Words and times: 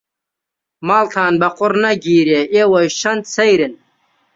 ماڵتان 0.87 1.33
بە 1.41 1.49
قوڕ 1.57 1.73
نەگیرێ 1.83 2.41
ئێوەش 2.53 2.91
چەند 3.01 3.23
سەیرن. 3.35 3.73